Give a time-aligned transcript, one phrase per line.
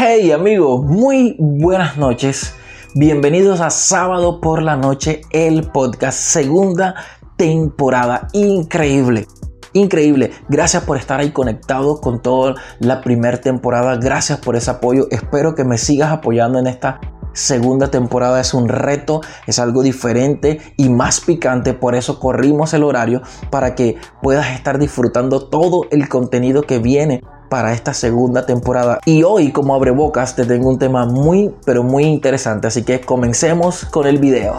[0.00, 2.54] Hey amigos, muy buenas noches.
[2.94, 6.94] Bienvenidos a Sábado por la Noche, el podcast, segunda
[7.36, 8.28] temporada.
[8.32, 9.26] Increíble.
[9.72, 15.08] Increíble, gracias por estar ahí conectado con toda la primera temporada, gracias por ese apoyo,
[15.10, 17.00] espero que me sigas apoyando en esta
[17.32, 22.84] segunda temporada es un reto, es algo diferente y más picante, por eso corrimos el
[22.84, 28.98] horario para que puedas estar disfrutando todo el contenido que viene para esta segunda temporada.
[29.04, 33.00] Y hoy como abre bocas te tengo un tema muy pero muy interesante, así que
[33.00, 34.54] comencemos con el video.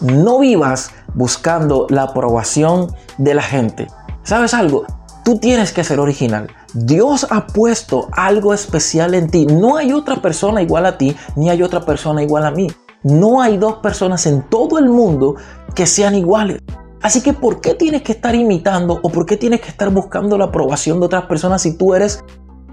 [0.00, 3.86] No vivas buscando la aprobación de la gente.
[4.22, 4.84] ¿Sabes algo?
[5.24, 6.48] Tú tienes que ser original.
[6.74, 9.46] Dios ha puesto algo especial en ti.
[9.46, 12.66] No hay otra persona igual a ti, ni hay otra persona igual a mí.
[13.02, 15.36] No hay dos personas en todo el mundo
[15.74, 16.58] que sean iguales.
[17.04, 20.38] Así que ¿por qué tienes que estar imitando o por qué tienes que estar buscando
[20.38, 22.24] la aprobación de otras personas si tú eres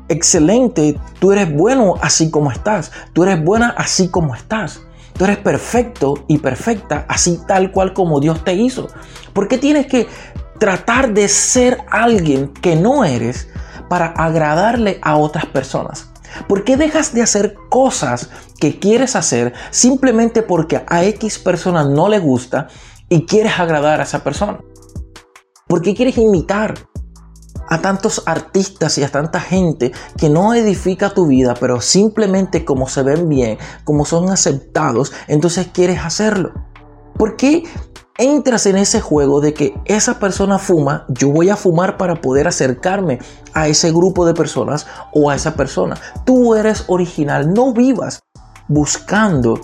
[0.08, 4.84] excelente, tú eres bueno así como estás, tú eres buena así como estás?
[5.18, 8.88] Tú eres perfecto y perfecta así tal cual como Dios te hizo.
[9.34, 10.08] ¿Por qué tienes que
[10.60, 13.50] tratar de ser alguien que no eres
[13.90, 16.10] para agradarle a otras personas?
[16.48, 18.30] ¿Por qué dejas de hacer cosas
[18.62, 22.70] que quieres hacer simplemente porque a X persona no le gusta
[23.12, 24.62] y quieres agradar a esa persona?
[25.68, 26.76] ¿Por qué quieres imitar
[27.70, 32.88] a tantos artistas y a tanta gente que no edifica tu vida, pero simplemente como
[32.88, 36.54] se ven bien, como son aceptados, entonces quieres hacerlo?
[37.18, 37.64] ¿Por qué
[38.18, 42.48] entras en ese juego de que esa persona fuma, yo voy a fumar para poder
[42.48, 43.20] acercarme
[43.54, 45.98] a ese grupo de personas o a esa persona?
[46.26, 48.22] Tú eres original, no vivas
[48.70, 49.60] buscando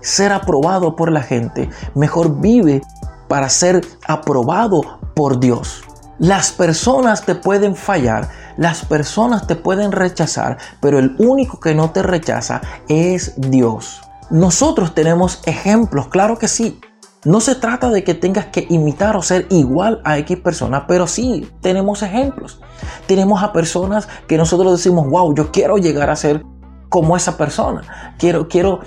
[0.00, 2.82] ser aprobado por la gente, mejor vive
[3.28, 4.82] para ser aprobado
[5.14, 5.82] por Dios.
[6.18, 11.92] Las personas te pueden fallar, las personas te pueden rechazar, pero el único que no
[11.92, 14.00] te rechaza es Dios.
[14.30, 16.80] Nosotros tenemos ejemplos, claro que sí.
[17.24, 21.06] No se trata de que tengas que imitar o ser igual a X persona, pero
[21.06, 22.60] sí tenemos ejemplos.
[23.06, 26.44] Tenemos a personas que nosotros decimos, wow, yo quiero llegar a ser
[26.88, 28.14] como esa persona.
[28.18, 28.80] Quiero, quiero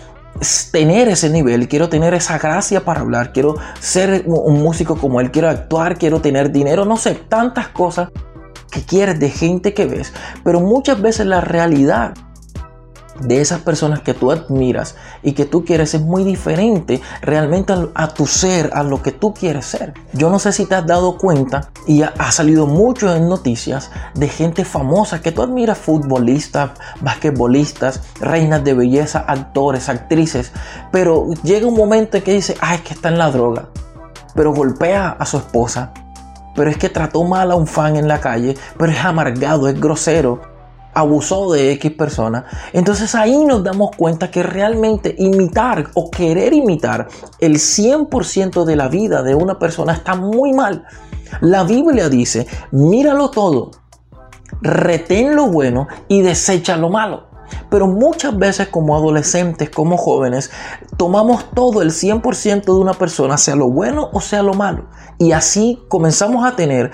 [0.71, 5.31] tener ese nivel, quiero tener esa gracia para hablar, quiero ser un músico como él,
[5.31, 8.09] quiero actuar, quiero tener dinero, no sé, tantas cosas
[8.71, 12.13] que quieres de gente que ves, pero muchas veces la realidad
[13.21, 18.07] de esas personas que tú admiras y que tú quieres es muy diferente realmente a,
[18.07, 19.93] tu ser, a lo que tú quieres ser.
[20.13, 24.27] Yo no sé si te has dado cuenta y ha, salido mucho en noticias de
[24.27, 26.71] gente famosa que tú admiras, futbolistas,
[27.01, 30.51] basquetbolistas, reinas de belleza, actores, actrices,
[30.91, 33.69] pero llega un momento en que dice, ay, es que está en la droga,
[34.35, 35.93] pero golpea a su esposa.
[36.53, 39.79] Pero es que trató mal a un fan en la calle, pero es amargado, es
[39.79, 40.41] grosero,
[40.93, 47.07] abusó de X persona, entonces ahí nos damos cuenta que realmente imitar o querer imitar
[47.39, 50.85] el 100% de la vida de una persona está muy mal.
[51.39, 53.71] La Biblia dice, míralo todo,
[54.61, 57.31] retén lo bueno y desecha lo malo.
[57.69, 60.51] Pero muchas veces como adolescentes, como jóvenes,
[60.97, 64.85] tomamos todo el 100% de una persona, sea lo bueno o sea lo malo.
[65.17, 66.91] Y así comenzamos a tener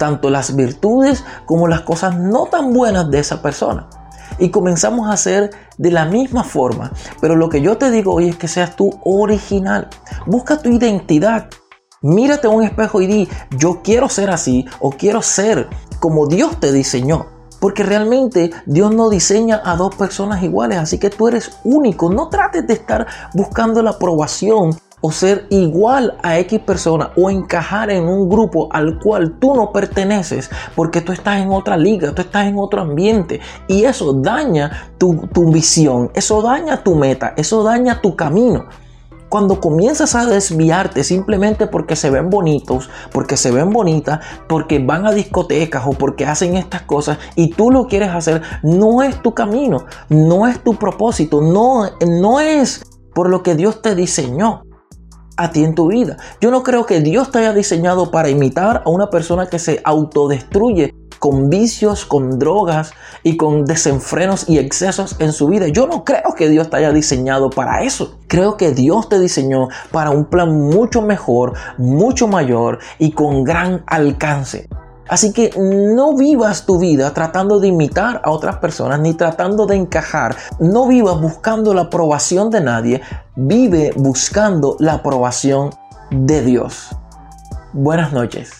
[0.00, 3.86] tanto las virtudes como las cosas no tan buenas de esa persona.
[4.38, 6.90] Y comenzamos a hacer de la misma forma.
[7.20, 9.90] Pero lo que yo te digo hoy es que seas tú original.
[10.24, 11.50] Busca tu identidad.
[12.00, 13.28] Mírate a un espejo y di,
[13.58, 15.68] yo quiero ser así o quiero ser
[15.98, 17.26] como Dios te diseñó.
[17.60, 22.10] Porque realmente Dios no diseña a dos personas iguales, así que tú eres único.
[22.10, 27.90] No trates de estar buscando la aprobación o ser igual a X persona o encajar
[27.90, 32.22] en un grupo al cual tú no perteneces porque tú estás en otra liga, tú
[32.22, 37.62] estás en otro ambiente y eso daña tu, tu visión, eso daña tu meta, eso
[37.62, 38.66] daña tu camino.
[39.28, 44.18] Cuando comienzas a desviarte simplemente porque se ven bonitos, porque se ven bonitas,
[44.48, 49.04] porque van a discotecas o porque hacen estas cosas y tú lo quieres hacer, no
[49.04, 53.94] es tu camino, no es tu propósito, no, no es por lo que Dios te
[53.94, 54.64] diseñó
[55.42, 56.16] a ti en tu vida.
[56.40, 59.80] Yo no creo que Dios te haya diseñado para imitar a una persona que se
[59.84, 62.92] autodestruye con vicios, con drogas
[63.22, 65.68] y con desenfrenos y excesos en su vida.
[65.68, 68.18] Yo no creo que Dios te haya diseñado para eso.
[68.26, 73.82] Creo que Dios te diseñó para un plan mucho mejor, mucho mayor y con gran
[73.86, 74.68] alcance.
[75.10, 79.74] Así que no vivas tu vida tratando de imitar a otras personas ni tratando de
[79.74, 80.36] encajar.
[80.60, 83.02] No vivas buscando la aprobación de nadie.
[83.42, 85.70] Vive buscando la aprobación
[86.10, 86.90] de Dios.
[87.72, 88.59] Buenas noches.